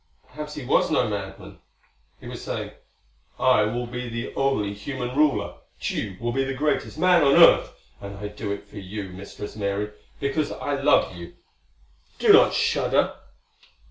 Perhaps 0.29 0.55
he 0.55 0.65
was 0.65 0.89
no 0.89 1.07
madman.... 1.07 1.59
He 2.19 2.27
was 2.27 2.43
saying, 2.43 2.71
"I 3.37 3.65
will 3.65 3.85
be 3.85 4.09
the 4.09 4.33
only 4.33 4.73
human 4.73 5.15
ruler. 5.15 5.57
Tugh 5.79 6.19
will 6.19 6.31
be 6.31 6.43
the 6.43 6.55
greatest 6.55 6.97
man 6.97 7.21
on 7.23 7.35
Earth! 7.35 7.71
And 8.01 8.17
I 8.17 8.29
do 8.29 8.51
it 8.51 8.67
for 8.67 8.79
you, 8.79 9.09
Mistress 9.09 9.55
Mary 9.55 9.91
because 10.19 10.51
I 10.51 10.81
love 10.81 11.15
you. 11.15 11.35
Do 12.17 12.33
not 12.33 12.51
shudder." 12.55 13.13